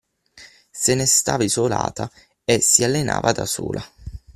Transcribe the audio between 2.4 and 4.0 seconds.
e si allenava da sola.